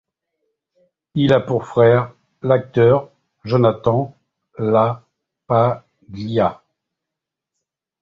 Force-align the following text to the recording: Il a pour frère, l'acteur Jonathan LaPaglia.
Il 1.13 1.31
a 1.31 1.39
pour 1.39 1.67
frère, 1.67 2.15
l'acteur 2.41 3.11
Jonathan 3.43 4.17
LaPaglia. 4.57 6.63